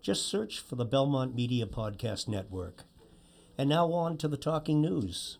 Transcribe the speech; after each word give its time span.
Just 0.00 0.26
search 0.26 0.60
for 0.60 0.76
the 0.76 0.84
Belmont 0.84 1.34
Media 1.34 1.66
Podcast 1.66 2.28
Network. 2.28 2.84
And 3.58 3.68
now 3.68 3.92
on 3.92 4.16
to 4.18 4.28
the 4.28 4.36
talking 4.36 4.80
news. 4.80 5.38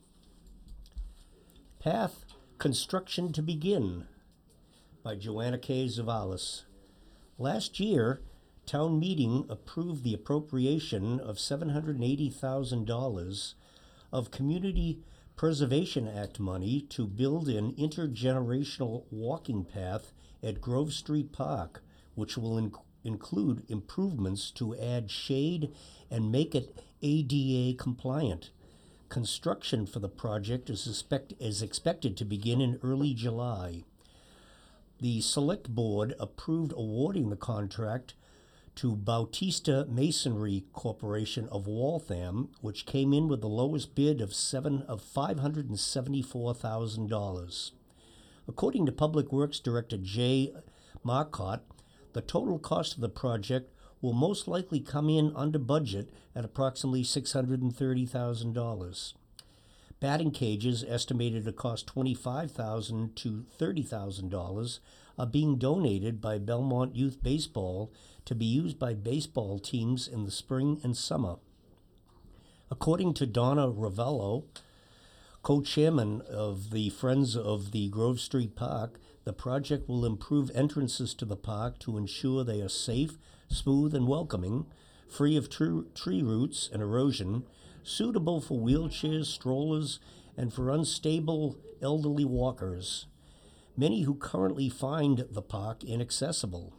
Path 1.79 2.25
Construction 2.59 3.33
to 3.35 3.41
Begin 3.41 4.09
by 5.05 5.15
Joanna 5.15 5.59
K. 5.59 5.87
Zavalis. 5.87 6.65
Last 7.39 7.79
year, 7.79 8.21
town 8.66 8.99
meeting 8.99 9.47
approved 9.49 10.02
the 10.02 10.13
appropriation 10.13 11.21
of 11.21 11.37
$780,000 11.37 13.55
of 14.13 14.33
Community 14.33 14.99
Preservation 15.37 16.09
Act 16.09 16.41
money 16.41 16.80
to 16.91 17.07
build 17.07 17.49
an 17.49 17.75
intergenerational 17.75 19.05
walking 19.13 19.65
path 19.65 20.11
at 20.43 20.61
Grove 20.61 20.93
Street 20.93 21.30
Park, 21.30 21.85
which 22.16 22.37
will 22.37 22.61
inc- 22.61 22.83
include 23.05 23.65
improvements 23.69 24.51
to 24.52 24.77
add 24.77 25.11
shade 25.11 25.70
and 26.11 26.33
make 26.33 26.55
it 26.55 26.77
ADA 27.02 27.77
compliant. 27.77 28.51
Construction 29.09 29.87
for 29.87 30.01
the 30.01 30.09
project 30.09 30.68
is, 30.68 30.87
expect- 30.87 31.32
is 31.41 31.63
expected 31.63 32.16
to 32.16 32.24
begin 32.24 32.60
in 32.60 32.79
early 32.82 33.15
July. 33.15 33.85
The 35.01 35.21
Select 35.21 35.74
Board 35.74 36.15
approved 36.19 36.73
awarding 36.73 37.30
the 37.30 37.37
contract 37.37 38.15
to 38.74 38.95
Bautista 38.95 39.87
Masonry 39.88 40.65
Corporation 40.73 41.49
of 41.51 41.66
Waltham, 41.66 42.51
which 42.60 42.87
came 42.87 43.13
in 43.13 43.26
with 43.26 43.41
the 43.41 43.49
lowest 43.49 43.95
bid 43.95 44.21
of 44.21 44.35
seven 44.35 44.82
of 44.82 45.02
five 45.02 45.41
hundred 45.41 45.69
and 45.69 45.79
seventy-four 45.79 46.54
thousand 46.54 47.09
dollars. 47.09 47.73
According 48.46 48.87
to 48.87 48.93
Public 48.93 49.32
Works 49.32 49.59
Director 49.59 49.96
Jay 49.96 50.52
Marcotte, 51.02 51.65
the 52.12 52.20
total 52.20 52.59
cost 52.59 52.95
of 52.95 53.01
the 53.01 53.09
project 53.09 53.73
will 54.01 54.12
most 54.12 54.46
likely 54.46 54.80
come 54.80 55.09
in 55.09 55.32
under 55.34 55.59
budget 55.59 56.10
at 56.34 56.45
approximately 56.45 57.02
six 57.02 57.32
hundred 57.32 57.62
and 57.62 57.74
thirty 57.74 58.06
thousand 58.06 58.52
dollars. 58.52 59.14
Batting 60.01 60.30
cages, 60.30 60.84
estimated 60.86 61.45
to 61.45 61.52
cost 61.52 61.92
$25,000 61.92 63.14
to 63.16 63.46
thirty 63.51 63.82
thousand 63.82 64.31
dollars, 64.31 64.78
are 65.19 65.26
being 65.26 65.59
donated 65.59 66.20
by 66.20 66.38
Belmont 66.38 66.94
Youth 66.94 67.20
Baseball 67.22 67.92
to 68.25 68.34
be 68.36 68.44
used 68.44 68.78
by 68.78 68.94
baseball 68.94 69.59
teams 69.59 70.06
in 70.06 70.25
the 70.25 70.31
spring 70.31 70.81
and 70.84 70.97
summer. 70.97 71.36
According 72.70 73.14
to 73.14 73.26
Donna 73.26 73.66
Ravello, 73.69 74.44
co-chairman 75.49 76.21
of 76.28 76.72
the 76.72 76.91
Friends 76.91 77.34
of 77.34 77.71
the 77.71 77.88
Grove 77.88 78.21
Street 78.21 78.54
Park, 78.54 79.00
the 79.25 79.32
project 79.32 79.88
will 79.88 80.04
improve 80.04 80.50
entrances 80.54 81.15
to 81.15 81.25
the 81.25 81.38
park 81.38 81.78
to 81.78 81.97
ensure 81.97 82.44
they 82.44 82.60
are 82.60 82.69
safe, 82.69 83.16
smooth, 83.49 83.94
and 83.94 84.06
welcoming, 84.06 84.66
free 85.09 85.38
of 85.38 85.49
tr- 85.49 85.84
tree 85.94 86.21
roots 86.21 86.69
and 86.71 86.82
erosion, 86.82 87.44
suitable 87.82 88.43
for 88.43 88.60
wheelchairs, 88.60 89.25
strollers, 89.25 90.00
and 90.37 90.53
for 90.53 90.69
unstable 90.69 91.56
elderly 91.81 92.26
walkers, 92.26 93.06
many 93.75 94.03
who 94.03 94.16
currently 94.16 94.69
find 94.69 95.25
the 95.30 95.41
park 95.41 95.82
inaccessible. 95.82 96.75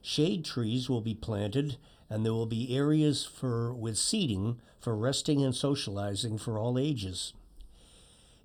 Shade 0.00 0.44
trees 0.44 0.88
will 0.88 1.00
be 1.00 1.16
planted, 1.16 1.78
and 2.08 2.24
there 2.24 2.32
will 2.32 2.46
be 2.46 2.76
areas 2.76 3.24
for 3.24 3.74
with 3.74 3.98
seating 3.98 4.60
for 4.78 4.96
resting 4.96 5.42
and 5.42 5.52
socializing 5.52 6.38
for 6.38 6.56
all 6.56 6.78
ages. 6.78 7.32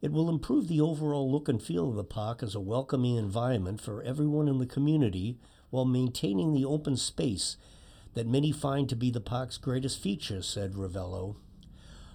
It 0.03 0.11
will 0.11 0.27
improve 0.27 0.67
the 0.67 0.81
overall 0.81 1.31
look 1.31 1.47
and 1.47 1.63
feel 1.63 1.87
of 1.87 1.95
the 1.95 2.03
park 2.03 2.43
as 2.43 2.55
a 2.55 2.59
welcoming 2.59 3.15
environment 3.15 3.79
for 3.79 4.03
everyone 4.03 4.49
in 4.49 4.57
the 4.57 4.65
community 4.65 5.39
while 5.69 5.85
maintaining 5.85 6.51
the 6.51 6.65
open 6.65 6.97
space 6.97 7.55
that 8.13 8.27
many 8.27 8.51
find 8.51 8.89
to 8.89 8.97
be 8.97 9.09
the 9.09 9.21
park's 9.21 9.57
greatest 9.57 10.01
feature, 10.01 10.41
said 10.41 10.73
Ravello. 10.73 11.37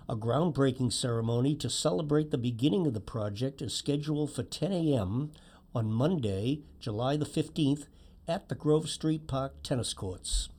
A 0.06 0.14
groundbreaking 0.16 0.92
ceremony 0.92 1.54
to 1.54 1.70
celebrate 1.70 2.30
the 2.30 2.36
beginning 2.36 2.86
of 2.86 2.92
the 2.92 3.00
project 3.00 3.62
is 3.62 3.72
scheduled 3.72 4.34
for 4.34 4.42
10 4.42 4.70
a.m. 4.70 5.32
on 5.74 5.90
Monday, 5.90 6.60
July 6.80 7.16
the 7.16 7.24
15th, 7.24 7.86
at 8.28 8.50
the 8.50 8.54
Grove 8.54 8.90
Street 8.90 9.26
Park 9.26 9.62
tennis 9.62 9.94
courts. 9.94 10.50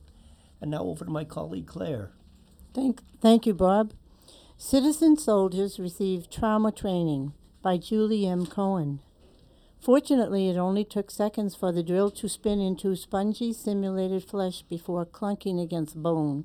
And 0.60 0.72
now 0.72 0.82
over 0.82 1.04
to 1.04 1.10
my 1.12 1.22
colleague 1.22 1.68
Claire. 1.68 2.10
Thank, 2.74 3.02
thank 3.20 3.46
you, 3.46 3.54
Bob. 3.54 3.92
Citizen 4.62 5.16
soldiers 5.16 5.80
received 5.80 6.30
trauma 6.30 6.70
training 6.70 7.32
by 7.62 7.78
Julie 7.78 8.26
M. 8.26 8.44
Cohen. 8.44 9.00
Fortunately, 9.80 10.50
it 10.50 10.58
only 10.58 10.84
took 10.84 11.10
seconds 11.10 11.54
for 11.54 11.72
the 11.72 11.82
drill 11.82 12.10
to 12.10 12.28
spin 12.28 12.60
into 12.60 12.94
spongy 12.94 13.54
simulated 13.54 14.22
flesh 14.22 14.60
before 14.60 15.06
clunking 15.06 15.60
against 15.62 16.02
bone. 16.02 16.44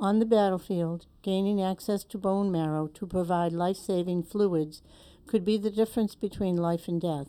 On 0.00 0.18
the 0.18 0.26
battlefield, 0.26 1.06
gaining 1.22 1.62
access 1.62 2.02
to 2.06 2.18
bone 2.18 2.50
marrow 2.50 2.88
to 2.88 3.06
provide 3.06 3.52
life 3.52 3.76
saving 3.76 4.24
fluids 4.24 4.82
could 5.28 5.44
be 5.44 5.56
the 5.56 5.70
difference 5.70 6.16
between 6.16 6.56
life 6.56 6.88
and 6.88 7.00
death, 7.00 7.28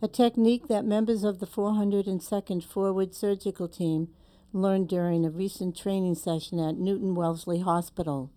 a 0.00 0.08
technique 0.08 0.68
that 0.68 0.86
members 0.86 1.22
of 1.22 1.40
the 1.40 1.46
402nd 1.46 2.64
Forward 2.64 3.14
Surgical 3.14 3.68
Team 3.68 4.08
learned 4.54 4.88
during 4.88 5.26
a 5.26 5.30
recent 5.30 5.76
training 5.76 6.14
session 6.14 6.58
at 6.58 6.78
Newton 6.78 7.14
Wellesley 7.14 7.60
Hospital. 7.60 8.30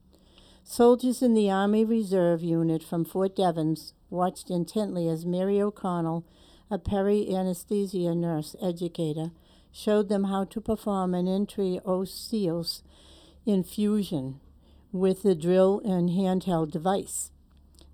Soldiers 0.69 1.21
in 1.21 1.33
the 1.33 1.49
Army 1.49 1.85
Reserve 1.85 2.43
Unit 2.43 2.83
from 2.83 3.05
Fort 3.05 3.37
Devens 3.37 3.93
watched 4.09 4.49
intently 4.49 5.07
as 5.07 5.25
Mary 5.25 5.61
O'Connell, 5.61 6.25
a 6.69 6.77
peri 6.77 7.33
anesthesia 7.33 8.13
nurse 8.13 8.53
educator, 8.61 9.31
showed 9.71 10.09
them 10.09 10.25
how 10.25 10.43
to 10.43 10.59
perform 10.59 11.13
an 11.13 11.25
intraosseous 11.25 12.81
infusion 13.45 14.41
with 14.91 15.23
the 15.23 15.35
drill 15.35 15.79
and 15.85 16.09
handheld 16.09 16.71
device. 16.71 17.31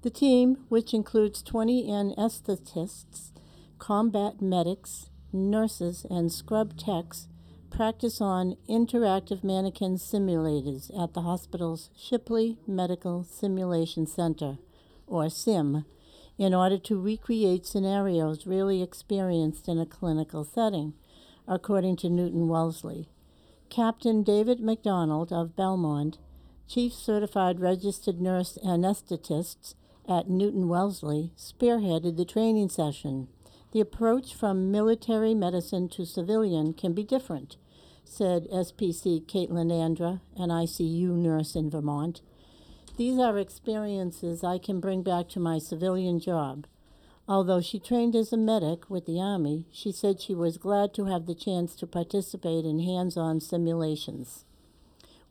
The 0.02 0.10
team, 0.10 0.66
which 0.68 0.96
includes 0.96 1.44
20 1.44 1.88
anesthetists, 1.88 3.34
combat 3.78 4.42
medics, 4.42 5.12
nurses, 5.32 6.08
and 6.10 6.32
scrub 6.32 6.76
techs, 6.76 7.28
practice 7.74 8.22
on 8.22 8.56
interactive 8.70 9.44
mannequin 9.44 9.96
simulators 9.96 10.92
at 10.98 11.16
the 11.16 11.22
hospital's 11.22 11.90
Shipley 11.98 12.60
Medical 12.68 13.24
Simulation 13.24 14.06
Center, 14.06 14.60
or 15.08 15.28
SIM, 15.28 15.84
in 16.38 16.54
order 16.54 16.78
to 16.78 17.02
recreate 17.02 17.66
scenarios 17.66 18.46
really 18.46 18.84
experienced 18.84 19.68
in 19.68 19.80
a 19.80 19.88
clinical 19.88 20.44
setting, 20.44 20.94
according 21.48 21.96
to 21.96 22.10
Newton 22.10 22.48
Wellesley. 22.48 23.10
Captain 23.72 24.22
David 24.22 24.60
McDonald 24.60 25.34
of 25.34 25.56
Belmont, 25.56 26.20
Chief 26.68 26.94
Certified 26.94 27.60
Registered 27.60 28.22
Nurse 28.22 28.60
Anesthetist 28.64 29.74
at 30.08 30.30
Newton 30.30 30.68
Wellesley, 30.68 31.32
spearheaded 31.36 32.18
the 32.18 32.26
training 32.26 32.70
session. 32.70 33.30
The 33.72 33.82
approach 33.82 34.36
from 34.36 34.72
military 34.72 35.34
medicine 35.34 35.90
to 35.90 36.06
civilian 36.06 36.74
can 36.74 36.94
be 36.94 37.04
different, 37.04 37.58
said 38.04 38.48
SPC 38.50 39.26
Caitlin 39.26 39.72
Andra, 39.72 40.22
an 40.38 40.50
ICU 40.50 41.10
nurse 41.10 41.56
in 41.56 41.70
Vermont. 41.70 42.22
These 42.98 43.18
are 43.20 43.38
experiences 43.40 44.44
I 44.44 44.60
can 44.60 44.80
bring 44.80 45.02
back 45.02 45.28
to 45.30 45.40
my 45.40 45.58
civilian 45.58 46.20
job. 46.20 46.68
Although 47.28 47.62
she 47.62 47.80
trained 47.80 48.16
as 48.16 48.34
a 48.34 48.38
medic 48.38 48.90
with 48.90 49.06
the 49.06 49.20
Army, 49.20 49.66
she 49.72 49.92
said 49.92 50.20
she 50.20 50.36
was 50.36 50.58
glad 50.58 50.94
to 50.94 51.06
have 51.06 51.26
the 51.26 51.34
chance 51.34 51.74
to 51.76 51.88
participate 51.88 52.66
in 52.66 52.80
hands 52.80 53.16
on 53.16 53.40
simulations. 53.40 54.46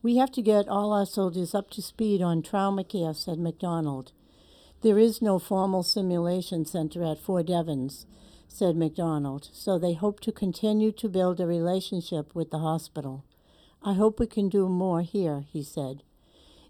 We 0.02 0.16
have 0.16 0.32
to 0.32 0.42
get 0.42 0.68
all 0.68 0.92
our 0.92 1.06
soldiers 1.06 1.54
up 1.54 1.70
to 1.70 1.82
speed 1.82 2.22
on 2.22 2.42
trauma 2.42 2.82
care, 2.82 3.14
said 3.14 3.38
McDonald. 3.38 4.12
There 4.80 4.98
is 4.98 5.22
no 5.22 5.38
formal 5.38 5.84
simulation 5.84 6.64
center 6.64 7.04
at 7.04 7.20
Fort 7.20 7.46
Devens, 7.46 8.06
said 8.52 8.76
McDonald, 8.76 9.48
so 9.52 9.78
they 9.78 9.94
hope 9.94 10.20
to 10.20 10.30
continue 10.30 10.92
to 10.92 11.08
build 11.08 11.40
a 11.40 11.46
relationship 11.46 12.34
with 12.34 12.50
the 12.50 12.58
hospital. 12.58 13.24
I 13.82 13.94
hope 13.94 14.20
we 14.20 14.26
can 14.26 14.48
do 14.48 14.68
more 14.68 15.00
here, 15.00 15.44
he 15.50 15.62
said. 15.62 16.02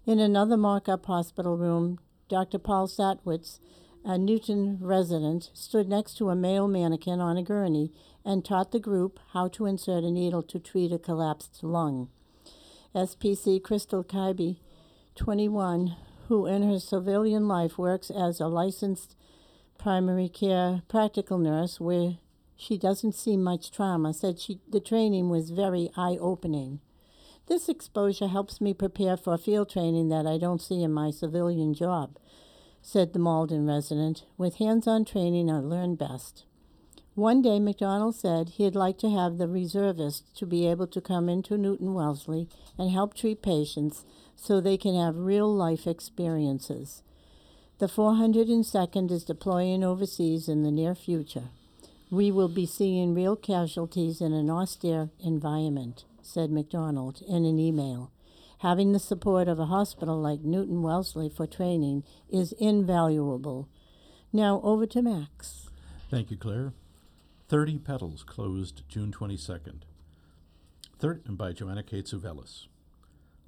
In 0.05 0.19
another 0.19 0.55
mock 0.55 0.87
up 0.87 1.05
hospital 1.05 1.57
room, 1.57 1.99
Dr. 2.29 2.57
Paul 2.57 2.87
Satwitz, 2.87 3.59
a 4.05 4.17
Newton 4.17 4.77
resident, 4.81 5.51
stood 5.53 5.89
next 5.89 6.17
to 6.17 6.29
a 6.29 6.35
male 6.35 6.67
mannequin 6.67 7.19
on 7.19 7.37
a 7.37 7.43
gurney 7.43 7.91
and 8.25 8.43
taught 8.43 8.71
the 8.71 8.79
group 8.79 9.19
how 9.33 9.49
to 9.49 9.65
insert 9.65 10.03
a 10.03 10.11
needle 10.11 10.43
to 10.43 10.59
treat 10.59 10.91
a 10.93 10.97
collapsed 10.97 11.63
lung. 11.63 12.09
SPC 12.95 13.61
Crystal 13.61 14.03
Kaibe 14.03 14.57
21, 15.15 15.95
who 16.27 16.45
in 16.45 16.63
her 16.63 16.79
civilian 16.79 17.47
life 17.47 17.77
works 17.77 18.09
as 18.09 18.39
a 18.39 18.47
licensed 18.47 19.15
primary 19.77 20.29
care 20.29 20.81
practical 20.87 21.37
nurse 21.37 21.79
where 21.79 22.17
she 22.55 22.77
doesn't 22.77 23.15
see 23.15 23.35
much 23.35 23.71
trauma, 23.71 24.13
said 24.13 24.39
she, 24.39 24.59
the 24.69 24.79
training 24.79 25.29
was 25.29 25.49
very 25.49 25.89
eye 25.97 26.17
opening. 26.19 26.79
This 27.47 27.67
exposure 27.67 28.27
helps 28.27 28.61
me 28.61 28.73
prepare 28.73 29.17
for 29.17 29.37
field 29.37 29.69
training 29.69 30.09
that 30.09 30.25
I 30.25 30.37
don't 30.37 30.61
see 30.61 30.81
in 30.81 30.93
my 30.93 31.11
civilian 31.11 31.73
job, 31.73 32.17
said 32.81 33.11
the 33.11 33.19
Malden 33.19 33.67
resident. 33.67 34.23
With 34.37 34.55
hands 34.55 34.87
on 34.87 35.03
training, 35.03 35.51
I 35.51 35.57
learn 35.57 35.95
best. 35.95 36.45
One 37.15 37.41
day, 37.41 37.59
McDonald 37.59 38.15
said 38.15 38.49
he'd 38.49 38.75
like 38.75 38.97
to 38.99 39.09
have 39.09 39.37
the 39.37 39.47
reservists 39.47 40.31
to 40.39 40.47
be 40.47 40.65
able 40.67 40.87
to 40.87 41.01
come 41.01 41.29
into 41.29 41.57
Newton 41.57 41.93
Wellesley 41.93 42.47
and 42.77 42.89
help 42.89 43.13
treat 43.13 43.43
patients 43.43 44.05
so 44.35 44.59
they 44.59 44.77
can 44.77 44.95
have 44.95 45.17
real 45.17 45.53
life 45.53 45.85
experiences. 45.85 47.03
The 47.79 47.87
402nd 47.87 49.11
is 49.11 49.23
deploying 49.23 49.83
overseas 49.83 50.47
in 50.47 50.63
the 50.63 50.71
near 50.71 50.95
future. 50.95 51.49
We 52.11 52.31
will 52.31 52.47
be 52.47 52.65
seeing 52.65 53.13
real 53.15 53.35
casualties 53.35 54.21
in 54.21 54.33
an 54.33 54.49
austere 54.49 55.09
environment, 55.23 56.05
said 56.21 56.51
McDonald 56.51 57.21
in 57.27 57.45
an 57.45 57.59
email. 57.59 58.11
Having 58.59 58.93
the 58.93 58.99
support 58.99 59.47
of 59.47 59.59
a 59.59 59.65
hospital 59.65 60.21
like 60.21 60.41
Newton 60.41 60.83
Wellesley 60.83 61.27
for 61.29 61.47
training 61.47 62.03
is 62.29 62.53
invaluable. 62.53 63.67
Now 64.31 64.61
over 64.63 64.85
to 64.85 65.01
Max. 65.01 65.69
Thank 66.09 66.31
you, 66.31 66.37
Claire. 66.37 66.73
30 67.49 67.79
Petals 67.79 68.23
closed 68.23 68.83
June 68.87 69.11
22nd. 69.11 69.81
Thir- 70.99 71.21
by 71.27 71.51
Joanna 71.51 71.83
Kate 71.83 72.05
Suvelis. 72.05 72.67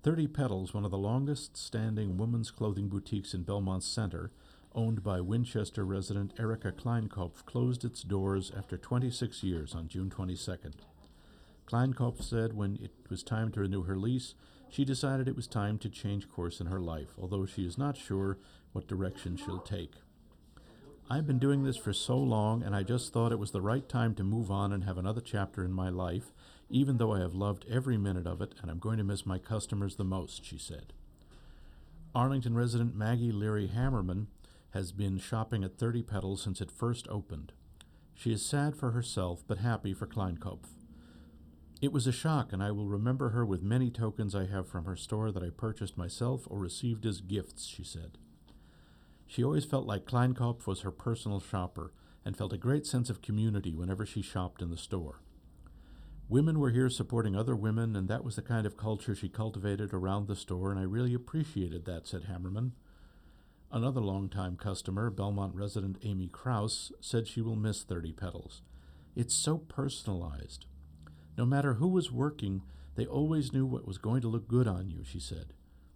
30 0.06 0.28
Petals, 0.28 0.72
one 0.72 0.86
of 0.86 0.92
the 0.92 1.00
longest 1.00 1.58
standing 1.58 2.16
women's 2.16 2.52
clothing 2.52 2.88
boutiques 2.88 3.34
in 3.34 3.42
Belmont 3.42 3.84
Center, 3.84 4.30
owned 4.76 5.02
by 5.02 5.20
Winchester 5.20 5.84
resident 5.84 6.32
Erica 6.38 6.72
Kleinkopf, 6.72 7.44
closed 7.48 7.84
its 7.84 8.04
doors 8.04 8.52
after 8.56 8.78
26 8.78 9.42
years 9.42 9.74
on 9.74 9.88
June 9.88 10.12
22nd. 10.16 10.74
Kleinkopf 11.66 12.22
said 12.22 12.54
when 12.54 12.78
it 12.84 12.92
was 13.10 13.24
time 13.24 13.52
to 13.54 13.62
renew 13.62 13.82
her 13.82 13.98
lease, 13.98 14.36
she 14.70 14.86
decided 14.86 15.28
it 15.28 15.36
was 15.36 15.48
time 15.48 15.80
to 15.80 15.90
change 15.90 16.30
course 16.30 16.60
in 16.62 16.68
her 16.68 16.80
life, 16.80 17.16
although 17.20 17.48
she 17.48 17.66
is 17.66 17.76
not 17.76 17.98
sure 17.98 18.38
what 18.74 18.88
direction 18.88 19.36
she'll 19.36 19.58
take. 19.58 19.94
I've 21.10 21.26
been 21.26 21.40
doing 21.40 21.64
this 21.64 21.78
for 21.78 21.94
so 21.94 22.16
long, 22.16 22.62
and 22.62 22.76
I 22.76 22.84
just 22.84 23.12
thought 23.12 23.32
it 23.32 23.40
was 23.40 23.50
the 23.50 23.62
right 23.62 23.90
time 23.90 24.14
to 24.16 24.24
move 24.24 24.52
on 24.52 24.72
and 24.72 24.84
have 24.84 25.00
another 25.00 25.22
chapter 25.22 25.66
in 25.66 25.74
my 25.74 25.90
life, 25.90 26.32
even 26.70 26.98
though 26.98 27.14
I 27.14 27.20
have 27.20 27.34
loved 27.34 27.66
every 27.70 27.98
minute 27.98 28.28
of 28.28 28.42
it 28.42 28.54
and 28.62 28.72
I'm 28.72 28.80
going 28.80 28.98
to 28.98 29.04
miss 29.04 29.26
my 29.26 29.38
customers 29.38 29.96
the 29.96 30.04
most, 30.04 30.44
she 30.46 30.58
said. 30.58 30.94
Arlington 32.14 32.56
resident 32.56 32.96
Maggie 32.96 33.32
Leary 33.32 33.68
Hammerman 33.68 34.28
has 34.72 34.92
been 34.92 35.18
shopping 35.18 35.64
at 35.64 35.78
30 35.78 36.04
Petals 36.04 36.42
since 36.42 36.62
it 36.62 36.72
first 36.72 37.08
opened. 37.10 37.52
She 38.14 38.32
is 38.32 38.46
sad 38.46 38.76
for 38.76 38.92
herself, 38.92 39.44
but 39.48 39.58
happy 39.58 39.94
for 39.94 40.08
Kleinkopf. 40.08 40.68
It 41.82 41.92
was 41.92 42.08
a 42.08 42.12
shock, 42.12 42.54
and 42.54 42.64
I 42.64 42.72
will 42.72 42.88
remember 42.88 43.30
her 43.30 43.46
with 43.46 43.62
many 43.62 43.92
tokens 43.92 44.34
I 44.34 44.46
have 44.46 44.68
from 44.68 44.86
her 44.86 44.96
store 44.96 45.32
that 45.32 45.44
I 45.44 45.50
purchased 45.50 45.98
myself 45.98 46.48
or 46.50 46.58
received 46.58 47.06
as 47.06 47.20
gifts, 47.20 47.66
she 47.66 47.84
said. 47.84 48.18
She 49.28 49.44
always 49.44 49.66
felt 49.66 49.86
like 49.86 50.06
Kleinkopf 50.06 50.66
was 50.66 50.82
her 50.82 50.92
personal 50.92 51.40
shopper 51.40 51.92
and 52.24 52.38
felt 52.38 52.54
a 52.54 52.58
great 52.58 52.86
sense 52.88 53.10
of 53.10 53.22
community 53.22 53.76
whenever 53.76 54.06
she 54.06 54.22
shopped 54.22 54.62
in 54.62 54.72
the 54.72 54.78
store. 54.78 55.20
Women 56.28 56.60
were 56.60 56.72
here 56.72 56.90
supporting 56.90 57.36
other 57.36 57.56
women, 57.56 57.96
and 57.96 58.08
that 58.08 58.24
was 58.24 58.36
the 58.36 58.42
kind 58.42 58.66
of 58.66 58.76
culture 58.76 59.14
she 59.14 59.30
cultivated 59.30 59.94
around 59.94 60.28
the 60.28 60.36
store, 60.36 60.72
and 60.72 60.80
I 60.80 60.84
really 60.84 61.14
appreciated 61.14 61.86
that, 61.86 62.08
said 62.08 62.24
Hammerman. 62.24 62.72
Another 63.72 64.02
longtime 64.02 64.56
customer, 64.56 65.12
Belmont 65.12 65.54
resident 65.54 65.98
Amy 66.04 66.28
Kraus, 66.28 66.92
said 67.00 67.28
she 67.28 67.42
will 67.42 67.56
miss 67.56 67.84
30 67.84 68.14
Petals. 68.14 68.64
It's 69.16 69.36
so 69.36 69.60
personalized. 69.60 70.66
No 71.38 71.46
matter 71.46 71.76
who 71.76 71.88
was 71.88 72.12
working, 72.12 72.64
they 72.96 73.06
always 73.06 73.54
knew 73.54 73.66
what 73.66 73.88
was 73.88 74.00
going 74.00 74.22
to 74.22 74.28
look 74.28 74.48
good 74.48 74.68
on 74.68 74.90
you, 74.90 75.04
she 75.04 75.20
said. 75.20 75.54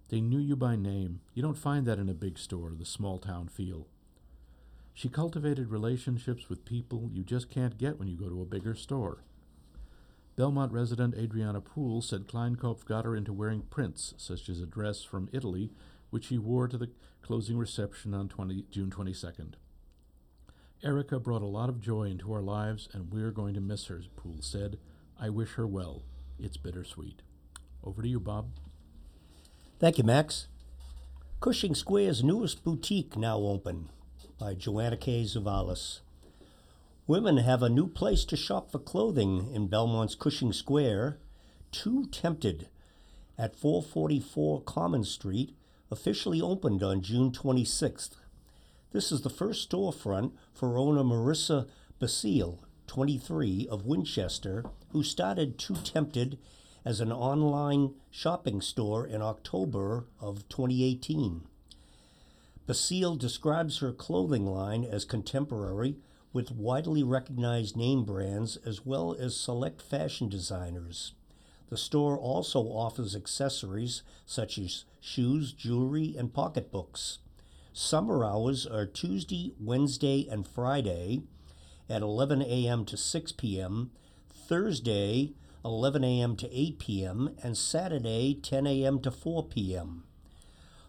They 0.09 0.21
knew 0.21 0.39
you 0.39 0.55
by 0.55 0.75
name. 0.75 1.21
You 1.33 1.41
don't 1.41 1.57
find 1.57 1.87
that 1.87 1.97
in 1.97 2.09
a 2.09 2.13
big 2.13 2.37
store, 2.37 2.73
the 2.77 2.85
small 2.85 3.17
town 3.17 3.47
feel. 3.47 3.87
She 4.93 5.09
cultivated 5.09 5.69
relationships 5.69 6.49
with 6.49 6.65
people 6.65 7.09
you 7.11 7.23
just 7.23 7.49
can't 7.49 7.77
get 7.79 7.97
when 7.97 8.07
you 8.07 8.17
go 8.17 8.29
to 8.29 8.41
a 8.41 8.45
bigger 8.45 8.75
store. 8.75 9.23
Belmont 10.39 10.71
resident 10.71 11.15
Adriana 11.18 11.59
Poole 11.59 12.01
said 12.01 12.25
Kleinkopf 12.25 12.86
got 12.86 13.03
her 13.03 13.13
into 13.13 13.33
wearing 13.33 13.63
prints, 13.63 14.13
such 14.15 14.47
as 14.47 14.62
a 14.62 14.65
dress 14.65 15.03
from 15.03 15.27
Italy, 15.33 15.69
which 16.12 16.27
she 16.27 16.38
wore 16.38 16.65
to 16.69 16.77
the 16.77 16.91
closing 17.21 17.57
reception 17.57 18.13
on 18.13 18.30
20, 18.30 18.63
June 18.71 18.89
22nd. 18.89 19.56
Erica 20.81 21.19
brought 21.19 21.41
a 21.41 21.45
lot 21.45 21.68
of 21.68 21.81
joy 21.81 22.03
into 22.03 22.31
our 22.31 22.41
lives, 22.41 22.88
and 22.94 23.12
we're 23.12 23.31
going 23.31 23.53
to 23.53 23.59
miss 23.59 23.88
her, 23.88 24.01
Poole 24.15 24.38
said. 24.39 24.80
I 25.19 25.30
wish 25.30 25.56
her 25.56 25.68
well. 25.68 26.03
It's 26.39 26.56
bittersweet. 26.56 27.21
Over 27.83 28.01
to 28.01 28.07
you, 28.07 28.21
Bob. 28.21 28.51
Thank 29.77 29.97
you, 29.97 30.06
Max. 30.06 30.47
Cushing 31.41 31.75
Square's 31.75 32.24
newest 32.24 32.63
boutique 32.63 33.18
now 33.18 33.39
open 33.39 33.89
by 34.39 34.53
Joanna 34.53 34.95
K. 34.95 35.24
Zavalis. 35.24 36.00
Women 37.09 37.38
have 37.38 37.63
a 37.63 37.69
new 37.69 37.88
place 37.88 38.23
to 38.25 38.38
shop 38.38 38.71
for 38.71 38.77
clothing 38.77 39.51
in 39.51 39.67
Belmont's 39.67 40.13
Cushing 40.13 40.53
Square. 40.53 41.17
Too 41.71 42.06
Tempted 42.06 42.69
at 43.35 43.56
444 43.56 44.61
Common 44.61 45.03
Street 45.03 45.56
officially 45.89 46.39
opened 46.39 46.83
on 46.83 47.01
June 47.01 47.31
26th. 47.31 48.11
This 48.91 49.11
is 49.11 49.21
the 49.21 49.29
first 49.31 49.71
storefront 49.71 50.33
for 50.53 50.77
owner 50.77 51.01
Marissa 51.01 51.67
Basile, 51.97 52.63
23, 52.85 53.67
of 53.71 53.88
Winchester, 53.88 54.63
who 54.91 55.01
started 55.01 55.57
Too 55.57 55.77
Tempted 55.83 56.38
as 56.85 57.01
an 57.01 57.12
online 57.12 57.95
shopping 58.12 58.62
store 58.62 59.07
in 59.07 59.23
October 59.23 60.05
of 60.21 60.47
2018. 60.47 61.41
Basile 62.67 63.15
describes 63.15 63.79
her 63.79 63.91
clothing 63.91 64.45
line 64.45 64.83
as 64.83 65.05
contemporary 65.05 65.95
with 66.31 66.51
widely 66.51 67.03
recognized 67.03 67.75
name 67.75 68.03
brands 68.03 68.57
as 68.57 68.85
well 68.85 69.15
as 69.19 69.35
select 69.35 69.81
fashion 69.81 70.29
designers. 70.29 71.13
The 71.69 71.77
store 71.77 72.17
also 72.17 72.61
offers 72.61 73.15
accessories 73.15 74.03
such 74.25 74.57
as 74.57 74.85
shoes, 74.99 75.53
jewelry, 75.53 76.15
and 76.17 76.33
pocketbooks. 76.33 77.19
Summer 77.74 78.25
hours 78.25 78.65
are 78.65 78.86
Tuesday, 78.86 79.53
Wednesday, 79.59 80.27
and 80.29 80.48
Friday 80.48 81.21
at 81.88 82.01
11 82.01 82.41
a.m. 82.41 82.86
to 82.86 82.98
6 82.98 83.31
p.m., 83.33 83.91
Thursday, 84.29 85.33
11 85.63 86.03
a.m. 86.03 86.36
to 86.36 86.50
8 86.51 86.79
p.m., 86.79 87.36
and 87.43 87.57
Saturday, 87.57 88.33
10 88.33 88.67
a.m. 88.67 89.00
to 89.01 89.12
4 89.12 89.43
p.m. 89.45 90.03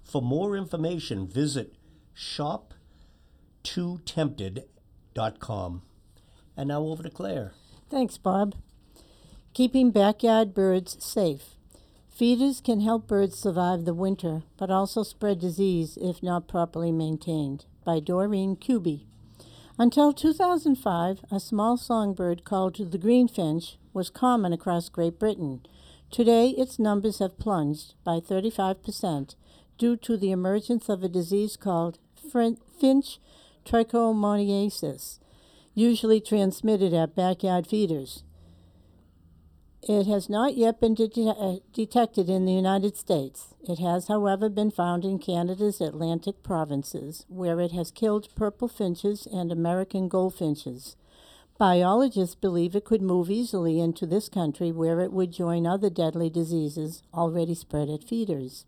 For 0.03 0.23
more 0.23 0.57
information, 0.57 1.27
visit 1.27 1.75
shop2tempted.com. 5.15 5.83
And 6.57 6.69
now 6.69 6.83
over 6.83 7.03
to 7.03 7.11
Claire. 7.11 7.53
Thanks, 7.89 8.19
Bob. 8.19 8.55
Keeping 9.55 9.91
backyard 9.91 10.55
birds 10.55 10.97
safe. 11.05 11.57
Feeders 12.09 12.61
can 12.61 12.81
help 12.81 13.07
birds 13.07 13.39
survive 13.39 13.85
the 13.85 13.95
winter, 13.95 14.43
but 14.59 14.71
also 14.71 15.03
spread 15.03 15.41
disease 15.41 15.97
if 16.01 16.23
not 16.23 16.49
properly 16.49 16.93
maintained. 16.93 17.65
By 17.85 17.99
Doreen 17.99 18.57
Cubie. 18.57 19.07
Until 19.79 20.13
2005, 20.13 21.25
a 21.31 21.41
small 21.41 21.79
songbird 21.79 22.45
called 22.45 22.77
the 22.77 22.99
greenfinch 22.99 23.77
was 23.95 24.11
common 24.11 24.53
across 24.53 24.91
Great 24.91 25.19
Britain. 25.19 25.63
Today, 26.11 26.51
its 26.51 26.79
numbers 26.79 27.21
have 27.21 27.39
plunged 27.39 27.95
by 28.05 28.21
35% 28.21 29.35
due 29.79 29.97
to 29.97 30.19
the 30.19 30.31
emergence 30.31 30.91
of 30.91 31.03
a 31.03 31.09
disease 31.09 31.57
called 31.57 31.99
finch 32.15 33.19
trichomoniasis, 33.65 35.19
usually 35.75 36.21
transmitted 36.21 36.95
at 36.95 37.15
backyard 37.15 37.67
feeders. 37.67 38.25
It 39.83 40.07
has 40.07 40.29
not 40.29 40.57
yet 40.57 40.79
been 40.79 40.95
de- 40.95 41.09
uh, 41.27 41.57
detected 41.73 42.29
in 42.29 42.45
the 42.45 42.53
United 42.53 42.99
States. 42.99 43.55
It 43.67 43.79
has, 43.79 44.09
however, 44.09 44.51
been 44.51 44.71
found 44.71 45.07
in 45.07 45.19
Canada's 45.19 45.81
Atlantic 45.81 46.43
provinces, 46.43 47.25
where 47.29 47.61
it 47.61 47.73
has 47.73 47.91
killed 47.91 48.29
purple 48.35 48.69
finches 48.69 49.27
and 49.27 49.51
American 49.51 50.09
goldfinches. 50.09 50.97
Biologists 51.59 52.35
believe 52.35 52.75
it 52.75 52.85
could 52.85 53.03
move 53.03 53.31
easily 53.31 53.81
into 53.81 54.07
this 54.07 54.29
country 54.29 54.71
where 54.71 55.01
it 55.01 55.13
would 55.13 55.33
join 55.33 55.67
other 55.67 55.91
deadly 55.91 56.29
diseases 56.29 57.03
already 57.15 57.55
spread 57.55 57.89
at 57.89 58.05
feeders, 58.05 58.67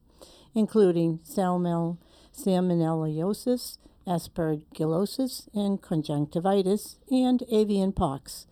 including 0.54 1.18
salmonellosis, 1.18 3.76
aspergillosis, 4.06 5.48
and 5.54 5.80
conjunctivitis, 5.80 6.98
and 7.10 7.42
avian 7.50 7.92
pox. 7.92 8.46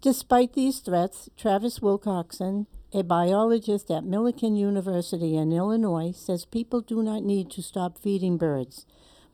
Despite 0.00 0.52
these 0.52 0.80
threats, 0.80 1.28
Travis 1.36 1.80
Wilcoxen, 1.80 2.66
A 2.96 3.02
biologist 3.02 3.90
at 3.90 4.04
Millikin 4.04 4.56
University 4.56 5.36
in 5.36 5.50
Illinois 5.50 6.12
says 6.12 6.44
people 6.44 6.80
do 6.80 7.02
not 7.02 7.24
need 7.24 7.50
to 7.50 7.60
stop 7.60 7.98
feeding 7.98 8.36
birds. 8.36 8.86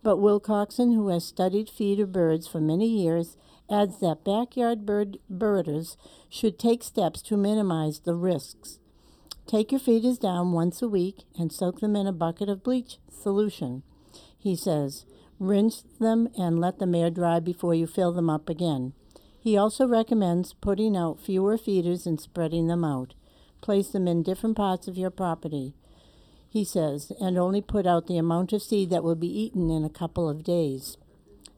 But 0.03 0.17
Wilcoxen, 0.17 0.95
who 0.95 1.09
has 1.09 1.27
studied 1.27 1.69
feeder 1.69 2.07
birds 2.07 2.49
for 2.49 2.59
many 2.59 2.87
years, 2.87 3.37
adds 3.69 4.01
that 4.01 4.25
backyard 4.25 4.87
bird 4.87 5.19
birders 5.29 5.99
should 6.31 6.59
take 6.59 6.83
steps 6.83 7.21
to 7.23 7.37
minimize 7.37 8.01
the 8.01 8.15
risks. 8.15 8.79
Take 9.47 9.73
your 9.73 9.81
feeders 9.81 10.17
down 10.17 10.53
once 10.53 10.81
a 10.81 10.89
week 10.89 11.25
and 11.39 11.53
soak 11.53 11.81
them 11.81 11.97
in 11.97 12.07
a 12.07 12.13
bucket 12.13 12.49
of 12.49 12.63
bleach 12.63 12.97
solution. 13.11 13.83
He 14.39 14.57
says, 14.57 15.05
rinse 15.41 15.83
them 15.99 16.29
and 16.39 16.61
let 16.61 16.79
them 16.79 16.95
air 16.95 17.11
dry 17.11 17.41
before 17.41 17.75
you 17.75 17.87
fill 17.87 18.13
them 18.13 18.31
up 18.31 18.49
again. 18.49 18.93
He 19.41 19.57
also 19.57 19.89
recommends 19.89 20.53
putting 20.53 20.97
out 20.97 21.19
fewer 21.19 21.57
feeders 21.57 22.07
and 22.07 22.21
spreading 22.21 22.69
them 22.69 22.85
out. 22.85 23.15
Place 23.63 23.89
them 23.89 24.07
in 24.07 24.23
different 24.23 24.57
parts 24.57 24.87
of 24.87 24.99
your 24.99 25.11
property, 25.11 25.75
he 26.49 26.65
says, 26.65 27.11
and 27.21 27.39
only 27.39 27.63
put 27.63 27.87
out 27.87 28.07
the 28.07 28.19
amount 28.19 28.53
of 28.53 28.63
seed 28.63 28.91
that 28.91 29.03
will 29.03 29.15
be 29.15 29.27
eaten 29.27 29.71
in 29.71 29.83
a 29.83 29.91
couple 29.91 30.29
of 30.29 30.45
days. 30.45 30.97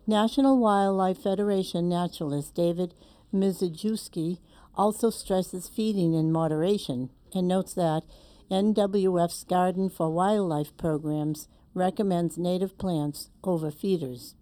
National 0.06 0.58
Wildlife 0.58 1.18
Federation 1.18 1.88
naturalist 1.88 2.54
David 2.54 2.94
Mizejewski 3.32 4.38
also 4.76 5.10
stresses 5.10 5.68
feeding 5.68 6.14
in 6.14 6.32
moderation 6.32 7.10
and 7.34 7.48
notes 7.48 7.74
that 7.74 8.02
NWF's 8.50 9.44
Garden 9.44 9.88
for 9.88 10.10
Wildlife 10.10 10.76
programs 10.76 11.48
recommends 11.74 12.38
native 12.38 12.76
plants 12.78 13.30
over 13.44 13.70
feeders. 13.70 14.34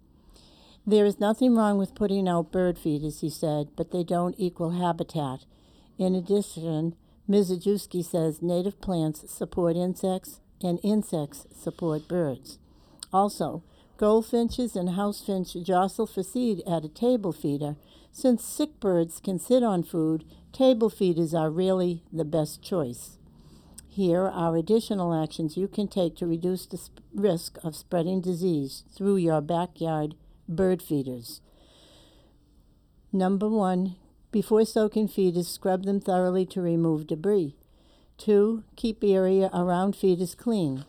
There 0.87 1.05
is 1.05 1.21
nothing 1.21 1.55
wrong 1.55 1.79
with 1.79 1.95
putting 1.95 2.29
out 2.29 2.53
bird 2.53 2.79
feeders, 2.79 3.21
he 3.21 3.31
said, 3.31 3.69
but 3.77 3.91
they 3.91 4.03
don't 4.03 4.35
equal 4.39 4.71
habitat. 4.71 5.45
In 5.99 6.15
addition, 6.15 6.97
Mizejewski 7.29 8.05
says 8.05 8.43
native 8.43 8.81
plants 8.81 9.31
support 9.31 9.77
insects 9.77 10.41
and 10.63 10.81
insects 10.83 11.47
support 11.55 12.09
birds. 12.09 12.59
Also, 13.13 13.63
goldfinches 13.99 14.75
and 14.75 14.91
housefinch 14.91 15.63
jostle 15.63 16.07
for 16.07 16.23
seed 16.23 16.63
at 16.67 16.85
a 16.85 16.89
table 16.89 17.33
feeder. 17.33 17.77
Since 18.11 18.43
sick 18.45 18.81
birds 18.81 19.21
can 19.21 19.39
sit 19.39 19.63
on 19.63 19.83
food, 19.83 20.25
table 20.53 20.91
feeders 20.91 21.35
are 21.35 21.51
really 21.51 22.03
the 22.13 22.25
best 22.25 22.63
choice. 22.63 23.19
Here 24.01 24.25
are 24.25 24.57
additional 24.57 25.13
actions 25.13 25.59
you 25.59 25.69
can 25.69 25.87
take 25.87 26.17
to 26.17 26.27
reduce 26.27 26.65
the 26.65 26.79
sp- 26.81 27.05
risk 27.15 27.59
of 27.63 27.77
spreading 27.77 28.23
disease 28.23 28.83
through 28.97 29.17
your 29.17 29.43
backyard 29.43 30.15
bird 30.49 30.81
feeders. 30.81 31.43
Number 33.13 33.47
one, 33.47 33.97
before 34.33 34.65
soaking 34.65 35.09
feeders, 35.09 35.49
scrub 35.49 35.85
them 35.85 36.01
thoroughly 36.01 36.47
to 36.47 36.63
remove 36.63 37.09
debris. 37.09 37.57
Two, 38.17 38.65
keep 38.75 39.01
the 39.01 39.15
area 39.15 39.51
around 39.53 39.95
feeders 39.95 40.35
clean. 40.35 40.87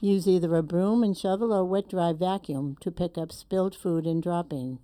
Use 0.00 0.28
either 0.28 0.54
a 0.54 0.62
broom 0.62 1.02
and 1.02 1.18
shovel 1.18 1.52
or 1.52 1.64
wet 1.64 1.88
dry 1.88 2.12
vacuum 2.12 2.76
to 2.82 2.92
pick 2.92 3.18
up 3.18 3.32
spilled 3.32 3.74
food 3.74 4.06
and 4.06 4.22
dropping. 4.22 4.78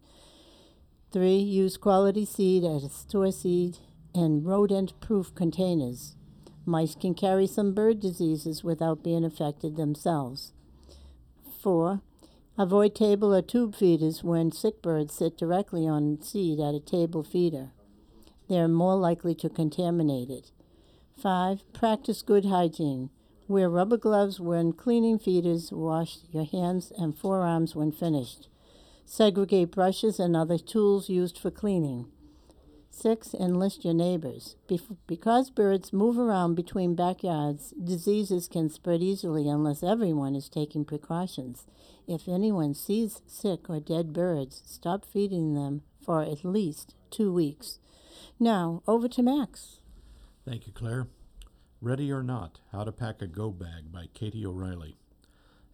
Three, 1.12 1.38
use 1.38 1.76
quality 1.76 2.24
seed 2.24 2.64
as 2.64 2.92
store 2.92 3.30
seed 3.30 3.78
and 4.12 4.44
rodent 4.44 4.98
proof 5.00 5.32
containers. 5.36 6.16
Mice 6.66 6.94
can 6.94 7.14
carry 7.14 7.46
some 7.46 7.72
bird 7.72 8.00
diseases 8.00 8.62
without 8.62 9.02
being 9.02 9.24
affected 9.24 9.76
themselves. 9.76 10.52
Four, 11.60 12.00
avoid 12.58 12.94
table 12.94 13.34
or 13.34 13.42
tube 13.42 13.74
feeders 13.74 14.22
when 14.22 14.52
sick 14.52 14.82
birds 14.82 15.14
sit 15.14 15.36
directly 15.36 15.86
on 15.86 16.20
seed 16.22 16.60
at 16.60 16.74
a 16.74 16.80
table 16.80 17.22
feeder. 17.22 17.70
They 18.48 18.58
are 18.58 18.68
more 18.68 18.96
likely 18.96 19.34
to 19.36 19.48
contaminate 19.48 20.30
it. 20.30 20.50
Five, 21.16 21.62
practice 21.72 22.22
good 22.22 22.46
hygiene. 22.46 23.10
Wear 23.46 23.68
rubber 23.68 23.96
gloves 23.96 24.38
when 24.38 24.72
cleaning 24.72 25.18
feeders. 25.18 25.72
Wash 25.72 26.18
your 26.30 26.44
hands 26.44 26.92
and 26.96 27.16
forearms 27.16 27.74
when 27.74 27.92
finished. 27.92 28.48
Segregate 29.04 29.72
brushes 29.72 30.20
and 30.20 30.36
other 30.36 30.56
tools 30.56 31.08
used 31.08 31.36
for 31.36 31.50
cleaning. 31.50 32.06
Six, 33.00 33.32
enlist 33.32 33.82
your 33.82 33.94
neighbors. 33.94 34.56
Bef- 34.68 34.98
because 35.06 35.48
birds 35.48 35.90
move 35.90 36.18
around 36.18 36.54
between 36.54 36.94
backyards, 36.94 37.72
diseases 37.82 38.46
can 38.46 38.68
spread 38.68 39.00
easily 39.00 39.48
unless 39.48 39.82
everyone 39.82 40.36
is 40.36 40.50
taking 40.50 40.84
precautions. 40.84 41.64
If 42.06 42.28
anyone 42.28 42.74
sees 42.74 43.22
sick 43.26 43.70
or 43.70 43.80
dead 43.80 44.12
birds, 44.12 44.62
stop 44.66 45.06
feeding 45.06 45.54
them 45.54 45.80
for 46.04 46.20
at 46.20 46.44
least 46.44 46.94
two 47.10 47.32
weeks. 47.32 47.78
Now, 48.38 48.82
over 48.86 49.08
to 49.08 49.22
Max. 49.22 49.80
Thank 50.46 50.66
you, 50.66 50.72
Claire. 50.74 51.06
Ready 51.80 52.12
or 52.12 52.22
Not 52.22 52.60
How 52.70 52.84
to 52.84 52.92
Pack 52.92 53.22
a 53.22 53.26
Go 53.26 53.48
Bag 53.48 53.90
by 53.90 54.08
Katie 54.12 54.44
O'Reilly. 54.44 54.98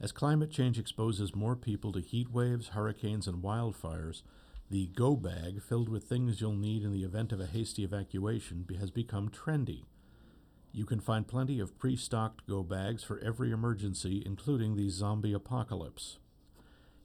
As 0.00 0.12
climate 0.12 0.52
change 0.52 0.78
exposes 0.78 1.34
more 1.34 1.56
people 1.56 1.90
to 1.90 2.00
heat 2.00 2.30
waves, 2.30 2.68
hurricanes, 2.68 3.26
and 3.26 3.42
wildfires, 3.42 4.22
the 4.68 4.88
Go 4.88 5.14
Bag, 5.14 5.62
filled 5.62 5.88
with 5.88 6.04
things 6.04 6.40
you'll 6.40 6.52
need 6.52 6.82
in 6.82 6.92
the 6.92 7.04
event 7.04 7.32
of 7.32 7.40
a 7.40 7.46
hasty 7.46 7.84
evacuation, 7.84 8.66
has 8.80 8.90
become 8.90 9.28
trendy. 9.28 9.84
You 10.72 10.84
can 10.84 11.00
find 11.00 11.26
plenty 11.26 11.60
of 11.60 11.78
pre 11.78 11.96
stocked 11.96 12.46
Go 12.48 12.62
Bags 12.62 13.04
for 13.04 13.20
every 13.20 13.52
emergency, 13.52 14.22
including 14.26 14.76
the 14.76 14.90
zombie 14.90 15.32
apocalypse. 15.32 16.18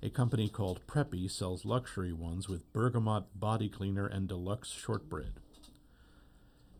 A 0.01 0.09
company 0.09 0.49
called 0.49 0.85
Preppi 0.87 1.29
sells 1.29 1.63
luxury 1.63 2.11
ones 2.11 2.49
with 2.49 2.71
bergamot 2.73 3.39
body 3.39 3.69
cleaner 3.69 4.07
and 4.07 4.27
deluxe 4.27 4.71
shortbread. 4.71 5.33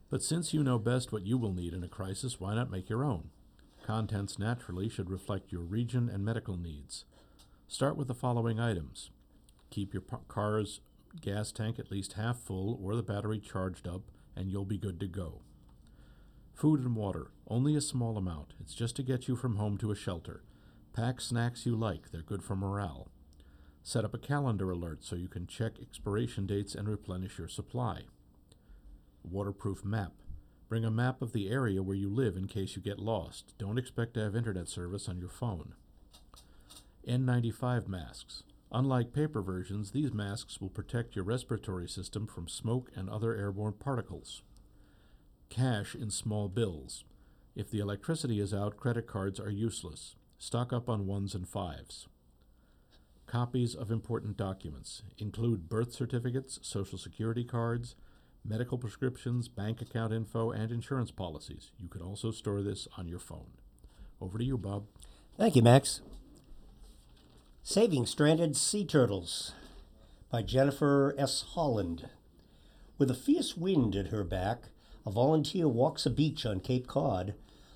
But 0.09 0.23
since 0.23 0.53
you 0.53 0.63
know 0.63 0.79
best 0.79 1.11
what 1.11 1.27
you 1.27 1.37
will 1.37 1.53
need 1.53 1.73
in 1.73 1.83
a 1.83 1.87
crisis, 1.87 2.39
why 2.39 2.55
not 2.55 2.71
make 2.71 2.89
your 2.89 3.03
own? 3.03 3.29
Contents 3.83 4.39
naturally 4.39 4.89
should 4.89 5.11
reflect 5.11 5.51
your 5.51 5.61
region 5.61 6.09
and 6.09 6.25
medical 6.25 6.57
needs. 6.57 7.05
Start 7.67 7.95
with 7.95 8.07
the 8.07 8.15
following 8.15 8.59
items 8.59 9.11
keep 9.71 9.93
your 9.93 10.03
car's 10.27 10.81
gas 11.19 11.51
tank 11.51 11.79
at 11.79 11.91
least 11.91 12.13
half 12.13 12.39
full 12.39 12.79
or 12.81 12.95
the 12.95 13.03
battery 13.03 13.39
charged 13.39 13.87
up, 13.87 14.03
and 14.35 14.51
you'll 14.51 14.65
be 14.65 14.77
good 14.77 14.99
to 14.99 15.07
go. 15.07 15.41
Food 16.53 16.81
and 16.81 16.95
water, 16.95 17.31
only 17.47 17.75
a 17.75 17.81
small 17.81 18.17
amount. 18.17 18.53
It's 18.59 18.75
just 18.75 18.95
to 18.97 19.03
get 19.03 19.27
you 19.27 19.35
from 19.35 19.55
home 19.55 19.77
to 19.79 19.91
a 19.91 19.95
shelter. 19.95 20.43
Pack 20.93 21.19
snacks 21.19 21.65
you 21.65 21.75
like, 21.75 22.11
they're 22.11 22.21
good 22.21 22.43
for 22.43 22.55
morale. 22.55 23.07
Set 23.83 24.05
up 24.05 24.13
a 24.13 24.19
calendar 24.19 24.69
alert 24.69 25.03
so 25.03 25.15
you 25.15 25.27
can 25.27 25.47
check 25.47 25.73
expiration 25.81 26.45
dates 26.45 26.75
and 26.75 26.87
replenish 26.87 27.39
your 27.39 27.47
supply. 27.47 28.01
Waterproof 29.23 29.83
map. 29.83 30.11
Bring 30.69 30.85
a 30.85 30.91
map 30.91 31.21
of 31.21 31.33
the 31.33 31.49
area 31.49 31.81
where 31.81 31.97
you 31.97 32.09
live 32.09 32.37
in 32.37 32.47
case 32.47 32.75
you 32.75 32.81
get 32.81 32.99
lost. 32.99 33.55
Don't 33.57 33.77
expect 33.77 34.13
to 34.13 34.21
have 34.21 34.35
internet 34.35 34.67
service 34.67 35.09
on 35.09 35.17
your 35.17 35.29
phone. 35.29 35.73
N95 37.07 37.87
masks. 37.87 38.43
Unlike 38.71 39.11
paper 39.13 39.41
versions, 39.41 39.91
these 39.91 40.13
masks 40.13 40.61
will 40.61 40.69
protect 40.69 41.15
your 41.15 41.25
respiratory 41.25 41.89
system 41.89 42.25
from 42.25 42.47
smoke 42.47 42.89
and 42.95 43.09
other 43.09 43.35
airborne 43.35 43.73
particles. 43.73 44.43
Cash 45.49 45.93
in 45.93 46.09
small 46.09 46.47
bills. 46.47 47.03
If 47.53 47.69
the 47.69 47.79
electricity 47.79 48.39
is 48.39 48.53
out, 48.53 48.77
credit 48.77 49.07
cards 49.07 49.39
are 49.39 49.49
useless. 49.49 50.15
Stock 50.37 50.71
up 50.71 50.87
on 50.87 51.05
ones 51.05 51.35
and 51.35 51.47
fives. 51.47 52.07
Copies 53.27 53.75
of 53.75 53.91
important 53.91 54.37
documents 54.37 55.03
include 55.17 55.69
birth 55.69 55.93
certificates, 55.93 56.59
social 56.61 56.97
security 56.97 57.43
cards, 57.43 57.95
medical 58.45 58.77
prescriptions, 58.77 59.49
bank 59.49 59.81
account 59.81 60.13
info, 60.13 60.51
and 60.51 60.71
insurance 60.71 61.11
policies. 61.11 61.71
You 61.77 61.89
can 61.89 62.01
also 62.01 62.31
store 62.31 62.61
this 62.61 62.87
on 62.97 63.07
your 63.07 63.19
phone. 63.19 63.51
Over 64.21 64.37
to 64.37 64.43
you, 64.43 64.57
Bob. 64.57 64.85
Thank 65.37 65.55
you, 65.55 65.61
Max. 65.61 66.01
Saving 67.63 68.07
Stranded 68.07 68.57
Sea 68.57 68.83
Turtles 68.83 69.53
by 70.31 70.41
Jennifer 70.41 71.13
S. 71.15 71.45
Holland. 71.53 72.09
With 72.97 73.11
a 73.11 73.15
fierce 73.15 73.55
wind 73.55 73.95
at 73.95 74.07
her 74.07 74.23
back, 74.23 74.69
a 75.05 75.11
volunteer 75.11 75.67
walks 75.67 76.07
a 76.07 76.09
beach 76.09 76.43
on 76.43 76.59
Cape 76.59 76.87
Cod, 76.87 77.35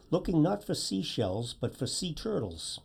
looking 0.10 0.42
not 0.42 0.64
for 0.64 0.74
seashells 0.74 1.54
but 1.54 1.78
for 1.78 1.86
sea 1.86 2.16
turtles. 2.16 2.80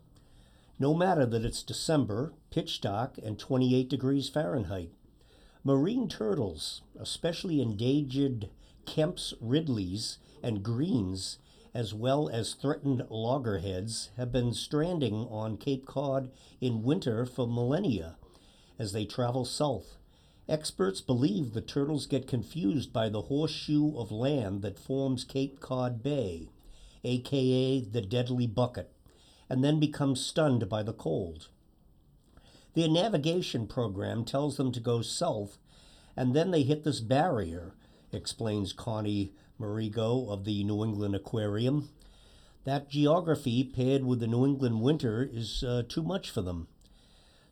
No 0.78 0.92
matter 0.92 1.24
that 1.24 1.44
it's 1.44 1.62
December, 1.62 2.34
pitch 2.50 2.82
dark, 2.82 3.16
and 3.16 3.38
28 3.38 3.88
degrees 3.88 4.28
Fahrenheit. 4.28 4.90
Marine 5.64 6.06
turtles, 6.06 6.82
especially 6.98 7.62
endangered 7.62 8.50
Kemp's 8.84 9.32
Ridleys 9.40 10.18
and 10.42 10.62
Greens, 10.62 11.38
as 11.74 11.94
well 11.94 12.28
as 12.28 12.54
threatened 12.54 13.04
loggerheads, 13.10 14.10
have 14.16 14.32
been 14.32 14.52
stranding 14.52 15.26
on 15.30 15.56
Cape 15.56 15.86
Cod 15.86 16.30
in 16.60 16.82
winter 16.82 17.24
for 17.24 17.46
millennia 17.46 18.16
as 18.78 18.92
they 18.92 19.04
travel 19.04 19.44
south. 19.44 19.96
Experts 20.48 21.00
believe 21.00 21.52
the 21.52 21.60
turtles 21.60 22.06
get 22.06 22.26
confused 22.26 22.92
by 22.92 23.08
the 23.08 23.22
horseshoe 23.22 23.96
of 23.96 24.10
land 24.10 24.62
that 24.62 24.78
forms 24.78 25.22
Cape 25.22 25.60
Cod 25.60 26.02
Bay, 26.02 26.48
aka 27.04 27.80
the 27.80 28.00
Deadly 28.00 28.48
Bucket, 28.48 28.90
and 29.48 29.62
then 29.62 29.78
become 29.78 30.16
stunned 30.16 30.68
by 30.68 30.82
the 30.82 30.92
cold. 30.92 31.48
Their 32.74 32.88
navigation 32.88 33.66
program 33.66 34.24
tells 34.24 34.56
them 34.56 34.72
to 34.72 34.80
go 34.80 35.02
south, 35.02 35.58
and 36.16 36.34
then 36.34 36.50
they 36.50 36.62
hit 36.62 36.82
this 36.82 37.00
barrier, 37.00 37.74
explains 38.12 38.72
Connie 38.72 39.32
Merigo 39.60 40.28
of 40.30 40.44
the 40.44 40.64
New 40.64 40.82
England 40.82 41.14
Aquarium. 41.14 41.90
That 42.64 42.88
geography 42.88 43.62
paired 43.64 44.04
with 44.04 44.20
the 44.20 44.26
New 44.26 44.44
England 44.44 44.80
winter 44.80 45.28
is 45.30 45.62
uh, 45.62 45.82
too 45.88 46.02
much 46.02 46.30
for 46.30 46.42
them. 46.42 46.68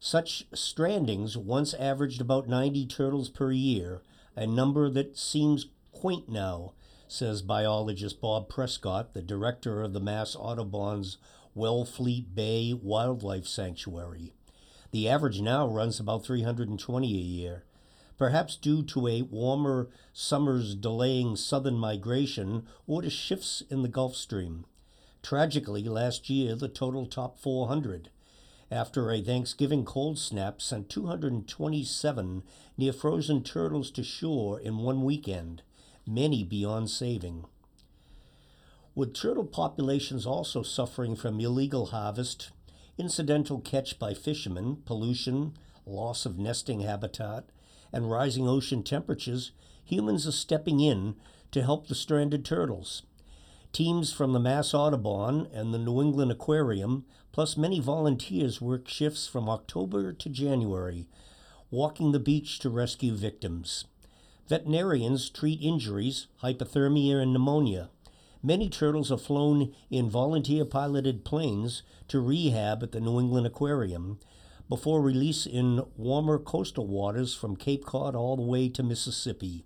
Such 0.01 0.49
strandings 0.53 1.37
once 1.37 1.75
averaged 1.75 2.21
about 2.21 2.49
90 2.49 2.87
turtles 2.87 3.29
per 3.29 3.51
year, 3.53 4.03
a 4.37 4.47
number 4.47 4.89
that 4.91 5.19
seems 5.19 5.67
quaint 5.93 6.29
now, 6.29 6.73
says 7.09 7.43
biologist 7.43 8.21
Bob 8.21 8.49
Prescott, 8.49 9.15
the 9.15 9.23
director 9.23 9.83
of 9.83 9.93
the 9.93 10.01
Mass 10.01 10.37
Audubon's 10.37 11.19
Wellfleet 11.57 12.35
Bay 12.35 12.73
Wildlife 12.73 13.47
Sanctuary. 13.47 14.33
The 14.93 15.09
average 15.09 15.41
now 15.41 15.67
runs 15.67 15.99
about 15.99 16.25
320 16.25 17.09
a 17.09 17.11
year. 17.11 17.65
Perhaps 18.19 18.57
due 18.57 18.83
to 18.83 19.07
a 19.07 19.23
warmer 19.23 19.89
summer's 20.13 20.75
delaying 20.75 21.37
southern 21.37 21.79
migration 21.79 22.67
or 22.87 23.01
to 23.03 23.11
shifts 23.11 23.63
in 23.71 23.83
the 23.83 23.89
Gulf 23.89 24.17
Stream. 24.17 24.67
Tragically, 25.23 25.85
last 25.85 26.29
year 26.29 26.55
the 26.55 26.69
total 26.69 27.07
topped 27.07 27.41
400 27.41 28.11
after 28.71 29.11
a 29.11 29.23
Thanksgiving 29.23 29.85
cold 29.85 30.19
snap 30.19 30.61
sent 30.61 30.91
227 30.91 32.43
near 32.77 32.93
frozen 32.93 33.43
turtles 33.43 33.91
to 33.93 34.03
shore 34.03 34.61
in 34.61 34.79
one 34.79 35.05
weekend, 35.05 35.63
many 36.07 36.45
beyond 36.45 36.91
saving. 36.91 37.47
With 38.95 39.15
turtle 39.15 39.47
populations 39.47 40.27
also 40.27 40.63
suffering 40.63 41.17
from 41.17 41.41
illegal 41.41 41.87
harvest, 41.87 42.51
incidental 42.99 43.61
catch 43.61 43.99
by 43.99 44.13
fishermen, 44.13 44.83
pollution, 44.85 45.55
loss 45.87 46.27
of 46.27 46.39
nesting 46.39 46.81
habitat, 46.81 47.45
and 47.93 48.11
rising 48.11 48.49
ocean 48.49 48.83
temperatures, 48.83 49.53
humans 49.85 50.27
are 50.27 50.33
stepping 50.33 50.81
in 50.81 51.15
to 51.51 51.63
help 51.63 51.87
the 51.87 51.95
stranded 51.95 52.45
turtles. 52.45 53.03
Teams 53.73 54.13
from 54.13 54.33
the 54.33 54.41
Mass 54.41 54.73
Audubon 54.75 55.47
and 55.53 55.73
the 55.73 55.79
New 55.79 56.01
England 56.01 56.33
Aquarium, 56.33 57.05
plus 57.33 57.57
many 57.57 57.81
volunteers, 57.81 58.61
work 58.61 58.89
shifts 58.89 59.27
from 59.27 59.49
October 59.49 60.13
to 60.13 60.29
January, 60.29 61.07
walking 61.71 62.13
the 62.13 62.19
beach 62.19 62.59
to 62.61 62.71
rescue 62.71 63.15
victims. 63.15 63.85
Veterinarians 64.49 65.29
treat 65.29 65.61
injuries, 65.61 66.27
hypothermia, 66.43 67.21
and 67.23 67.33
pneumonia. 67.33 67.91
Many 68.43 68.71
turtles 68.71 69.13
are 69.13 69.19
flown 69.19 69.75
in 69.91 70.09
volunteer 70.09 70.65
piloted 70.65 71.25
planes 71.25 71.83
to 72.09 72.21
rehab 72.21 72.83
at 72.83 72.93
the 72.93 73.01
New 73.01 73.21
England 73.21 73.47
Aquarium 73.47 74.19
before 74.69 75.01
release 75.01 75.47
in 75.47 75.83
warmer 75.97 76.39
coastal 76.39 76.87
waters 76.87 77.35
from 77.35 77.57
Cape 77.57 77.85
Cod 77.85 78.15
all 78.15 78.37
the 78.37 78.43
way 78.43 78.69
to 78.69 78.83
Mississippi. 78.83 79.65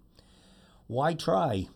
Why 0.86 1.14
try? 1.14 1.68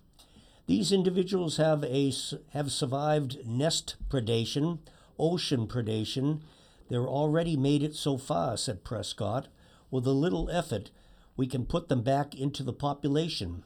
These 0.66 0.92
individuals 0.92 1.56
have, 1.56 1.84
a, 1.84 2.12
have 2.50 2.72
survived 2.72 3.46
nest 3.46 3.96
predation, 4.08 4.78
ocean 5.18 5.66
predation. 5.66 6.40
They're 6.88 7.06
already 7.06 7.56
made 7.56 7.82
it 7.82 7.94
so 7.94 8.16
far, 8.16 8.56
said 8.56 8.84
Prescott. 8.84 9.48
With 9.90 10.06
a 10.06 10.12
little 10.12 10.50
effort, 10.50 10.90
we 11.36 11.46
can 11.46 11.66
put 11.66 11.88
them 11.88 12.02
back 12.02 12.34
into 12.34 12.62
the 12.62 12.72
population. 12.72 13.62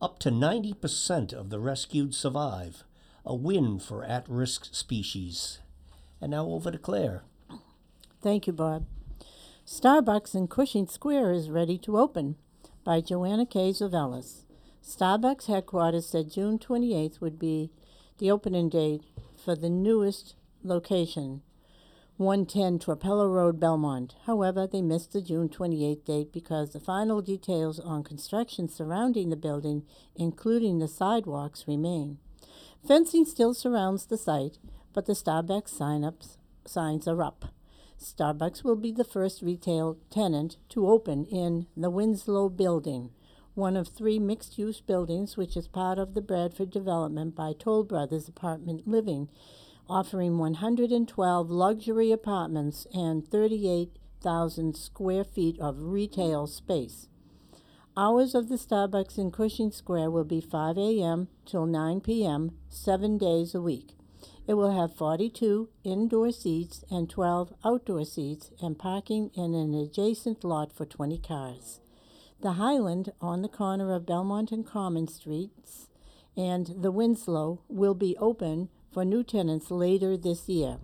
Up 0.00 0.18
to 0.20 0.30
90% 0.30 1.32
of 1.32 1.50
the 1.50 1.60
rescued 1.60 2.14
survive, 2.14 2.84
a 3.24 3.34
win 3.34 3.78
for 3.78 4.04
at 4.04 4.28
risk 4.28 4.74
species. 4.74 5.60
And 6.20 6.32
now 6.32 6.46
over 6.46 6.70
to 6.70 6.78
Claire. 6.78 7.22
Thank 8.24 8.46
you, 8.46 8.54
Bob. 8.54 8.86
Starbucks 9.66 10.34
in 10.34 10.48
Cushing 10.48 10.86
Square 10.86 11.32
is 11.32 11.50
ready 11.50 11.76
to 11.76 11.98
open 11.98 12.36
by 12.82 13.02
Joanna 13.02 13.44
K. 13.44 13.68
Zavelis. 13.68 14.46
Starbucks 14.82 15.44
headquarters 15.44 16.06
said 16.06 16.32
June 16.32 16.58
28th 16.58 17.20
would 17.20 17.38
be 17.38 17.70
the 18.16 18.30
opening 18.30 18.70
date 18.70 19.02
for 19.36 19.54
the 19.54 19.68
newest 19.68 20.36
location, 20.62 21.42
110 22.16 22.78
Trapelo 22.78 23.30
Road, 23.30 23.60
Belmont. 23.60 24.14
However, 24.24 24.66
they 24.66 24.80
missed 24.80 25.12
the 25.12 25.20
June 25.20 25.50
28th 25.50 26.06
date 26.06 26.32
because 26.32 26.72
the 26.72 26.80
final 26.80 27.20
details 27.20 27.78
on 27.78 28.02
construction 28.02 28.70
surrounding 28.70 29.28
the 29.28 29.36
building, 29.36 29.82
including 30.16 30.78
the 30.78 30.88
sidewalks, 30.88 31.68
remain. 31.68 32.16
Fencing 32.88 33.26
still 33.26 33.52
surrounds 33.52 34.06
the 34.06 34.16
site, 34.16 34.56
but 34.94 35.04
the 35.04 35.12
Starbucks 35.12 35.68
sign-ups, 35.68 36.38
signs 36.64 37.06
are 37.06 37.22
up. 37.22 37.53
Starbucks 38.00 38.62
will 38.64 38.76
be 38.76 38.92
the 38.92 39.04
first 39.04 39.42
retail 39.42 39.98
tenant 40.10 40.56
to 40.70 40.88
open 40.88 41.24
in 41.26 41.66
the 41.76 41.90
Winslow 41.90 42.48
building 42.48 43.10
one 43.54 43.76
of 43.76 43.88
three 43.88 44.18
mixed 44.18 44.58
use 44.58 44.80
buildings, 44.80 45.36
which 45.36 45.56
is 45.56 45.68
part 45.68 45.98
of 45.98 46.14
the 46.14 46.20
Bradford 46.20 46.70
development 46.70 47.34
by 47.34 47.52
Toll 47.56 47.84
Brothers 47.84 48.28
Apartment 48.28 48.86
Living, 48.86 49.28
offering 49.88 50.38
112 50.38 51.50
luxury 51.50 52.10
apartments 52.10 52.86
and 52.92 53.26
38,000 53.26 54.76
square 54.76 55.24
feet 55.24 55.58
of 55.60 55.82
retail 55.82 56.46
space. 56.46 57.08
Hours 57.96 58.34
of 58.34 58.48
the 58.48 58.56
Starbucks 58.56 59.18
in 59.18 59.30
Cushing 59.30 59.70
Square 59.70 60.10
will 60.10 60.24
be 60.24 60.40
5 60.40 60.76
a.m. 60.76 61.28
till 61.46 61.64
9 61.64 62.00
p.m., 62.00 62.56
seven 62.68 63.18
days 63.18 63.54
a 63.54 63.60
week. 63.60 63.93
It 64.46 64.54
will 64.54 64.72
have 64.72 64.94
42 64.94 65.70
indoor 65.84 66.30
seats 66.30 66.84
and 66.90 67.08
12 67.08 67.54
outdoor 67.64 68.04
seats 68.04 68.50
and 68.60 68.78
parking 68.78 69.30
in 69.34 69.54
an 69.54 69.74
adjacent 69.74 70.44
lot 70.44 70.70
for 70.72 70.84
20 70.84 71.18
cars. 71.18 71.80
The 72.42 72.52
Highland 72.52 73.12
on 73.22 73.40
the 73.40 73.48
corner 73.48 73.94
of 73.94 74.04
Belmont 74.04 74.52
and 74.52 74.66
Common 74.66 75.08
Streets 75.08 75.88
and 76.36 76.74
the 76.82 76.90
Winslow 76.90 77.62
will 77.68 77.94
be 77.94 78.16
open 78.18 78.68
for 78.92 79.04
new 79.04 79.22
tenants 79.22 79.70
later 79.70 80.16
this 80.16 80.48
year. 80.48 80.78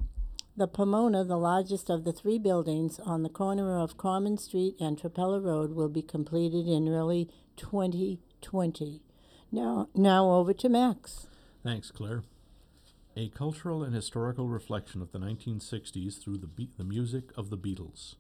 The 0.57 0.67
Pomona, 0.67 1.25
the 1.25 1.37
largest 1.37 1.91
of 1.91 2.05
the 2.05 2.13
three 2.13 2.39
buildings 2.39 2.99
on 3.01 3.23
the 3.23 3.29
corner 3.29 3.79
of 3.79 3.97
Common 3.97 4.37
Street 4.37 4.75
and 4.81 4.99
Trapelo 4.99 5.43
Road, 5.43 5.73
will 5.73 5.89
be 5.89 6.03
completed 6.03 6.67
in 6.67 6.89
early 6.89 7.29
2020. 7.57 9.03
Now, 9.53 9.89
now 9.95 10.31
over 10.31 10.53
to 10.55 10.69
Max. 10.69 11.27
Thanks, 11.63 11.91
Claire. 11.91 12.23
A 13.17 13.29
cultural 13.29 13.83
and 13.83 13.95
historical 13.95 14.49
reflection 14.49 15.03
of 15.03 15.11
the 15.11 15.19
1960s 15.19 16.23
through 16.23 16.39
the, 16.39 16.47
be- 16.47 16.71
the 16.77 16.85
music 16.85 17.31
of 17.37 17.51
the 17.51 17.59
Beatles. 17.59 18.15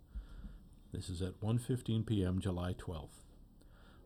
This 0.92 1.08
is 1.08 1.22
at 1.22 1.40
1:15 1.40 2.04
p.m. 2.04 2.40
July 2.40 2.74
12th 2.74 3.20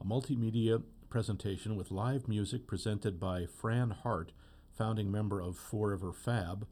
a 0.01 0.05
multimedia 0.05 0.83
presentation 1.09 1.77
with 1.77 1.91
live 1.91 2.29
music 2.29 2.67
presented 2.67 3.19
by 3.19 3.47
Fran 3.47 3.91
Hart, 3.91 4.33
founding 4.77 5.11
member 5.11 5.41
of 5.41 5.57
Forever 5.57 6.13
Fab. 6.13 6.67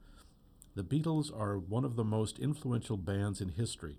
The 0.75 0.85
Beatles 0.85 1.35
are 1.35 1.59
one 1.59 1.85
of 1.85 1.97
the 1.97 2.05
most 2.05 2.39
influential 2.39 2.97
bands 2.97 3.41
in 3.41 3.51
history. 3.51 3.97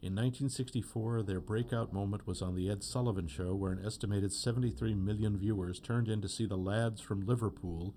In 0.00 0.14
1964, 0.14 1.24
their 1.24 1.40
breakout 1.40 1.92
moment 1.92 2.26
was 2.26 2.40
on 2.40 2.54
The 2.54 2.70
Ed 2.70 2.84
Sullivan 2.84 3.26
Show, 3.26 3.54
where 3.54 3.72
an 3.72 3.84
estimated 3.84 4.32
73 4.32 4.94
million 4.94 5.36
viewers 5.36 5.80
turned 5.80 6.08
in 6.08 6.20
to 6.20 6.28
see 6.28 6.46
the 6.46 6.56
lads 6.56 7.00
from 7.00 7.26
Liverpool 7.26 7.96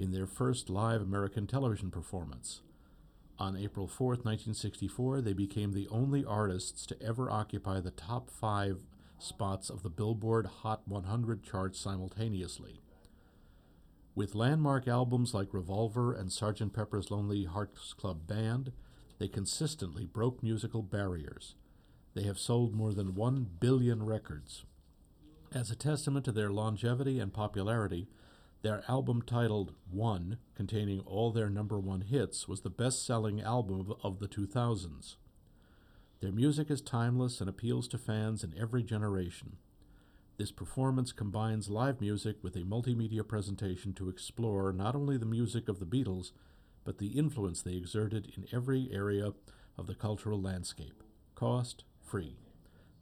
in 0.00 0.12
their 0.12 0.26
first 0.26 0.70
live 0.70 1.02
American 1.02 1.46
television 1.46 1.90
performance. 1.90 2.62
On 3.38 3.54
April 3.56 3.86
4, 3.86 4.08
1964, 4.08 5.20
they 5.20 5.34
became 5.34 5.72
the 5.72 5.88
only 5.88 6.24
artists 6.24 6.86
to 6.86 7.02
ever 7.02 7.30
occupy 7.30 7.80
the 7.80 7.90
top 7.90 8.30
five 8.30 8.84
spots 9.18 9.68
of 9.68 9.82
the 9.82 9.90
Billboard 9.90 10.46
Hot 10.62 10.88
100 10.88 11.42
charts 11.42 11.78
simultaneously. 11.78 12.80
With 14.14 14.34
landmark 14.34 14.88
albums 14.88 15.34
like 15.34 15.52
Revolver 15.52 16.14
and 16.14 16.30
Sgt. 16.30 16.72
Pepper's 16.72 17.10
Lonely 17.10 17.44
Hearts 17.44 17.92
Club 17.92 18.26
Band, 18.26 18.72
they 19.18 19.28
consistently 19.28 20.06
broke 20.06 20.42
musical 20.42 20.82
barriers. 20.82 21.54
They 22.14 22.22
have 22.22 22.38
sold 22.38 22.74
more 22.74 22.94
than 22.94 23.14
1 23.14 23.46
billion 23.60 24.02
records. 24.02 24.64
As 25.54 25.70
a 25.70 25.76
testament 25.76 26.24
to 26.24 26.32
their 26.32 26.50
longevity 26.50 27.18
and 27.18 27.32
popularity, 27.32 28.08
their 28.62 28.82
album 28.88 29.22
titled 29.22 29.72
One, 29.90 30.36
containing 30.54 31.00
all 31.00 31.30
their 31.30 31.48
number 31.48 31.78
one 31.78 32.02
hits, 32.02 32.46
was 32.46 32.60
the 32.60 32.70
best 32.70 33.06
selling 33.06 33.40
album 33.40 33.94
of 34.02 34.18
the 34.18 34.28
2000s. 34.28 35.16
Their 36.20 36.32
music 36.32 36.70
is 36.70 36.82
timeless 36.82 37.40
and 37.40 37.48
appeals 37.48 37.88
to 37.88 37.98
fans 37.98 38.44
in 38.44 38.54
every 38.60 38.82
generation. 38.82 39.56
This 40.36 40.52
performance 40.52 41.12
combines 41.12 41.70
live 41.70 42.00
music 42.00 42.36
with 42.42 42.54
a 42.56 42.60
multimedia 42.60 43.26
presentation 43.26 43.94
to 43.94 44.10
explore 44.10 44.72
not 44.72 44.94
only 44.94 45.16
the 45.16 45.26
music 45.26 45.68
of 45.68 45.80
the 45.80 45.86
Beatles, 45.86 46.32
but 46.84 46.98
the 46.98 47.18
influence 47.18 47.62
they 47.62 47.74
exerted 47.74 48.32
in 48.36 48.46
every 48.52 48.90
area 48.92 49.32
of 49.78 49.86
the 49.86 49.94
cultural 49.94 50.40
landscape. 50.40 51.02
Cost 51.34 51.84
free. 52.02 52.36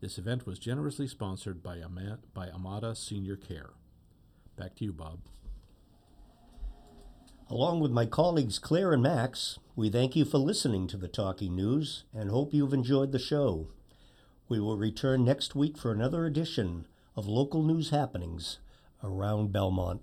This 0.00 0.18
event 0.18 0.46
was 0.46 0.60
generously 0.60 1.08
sponsored 1.08 1.60
by, 1.62 1.82
by 2.32 2.50
Amada 2.50 2.94
Senior 2.94 3.36
Care. 3.36 3.70
Back 4.56 4.76
to 4.76 4.84
you, 4.84 4.92
Bob. 4.92 5.20
Along 7.50 7.80
with 7.80 7.90
my 7.90 8.04
colleagues 8.04 8.58
Claire 8.58 8.92
and 8.92 9.02
Max, 9.02 9.58
we 9.74 9.88
thank 9.88 10.14
you 10.14 10.26
for 10.26 10.36
listening 10.36 10.86
to 10.88 10.98
the 10.98 11.08
Talking 11.08 11.56
News 11.56 12.04
and 12.12 12.28
hope 12.28 12.52
you've 12.52 12.74
enjoyed 12.74 13.10
the 13.10 13.18
show. 13.18 13.68
We 14.50 14.60
will 14.60 14.76
return 14.76 15.24
next 15.24 15.54
week 15.54 15.78
for 15.78 15.90
another 15.90 16.26
edition 16.26 16.86
of 17.16 17.26
local 17.26 17.62
news 17.62 17.88
happenings 17.88 18.58
around 19.02 19.50
Belmont. 19.50 20.02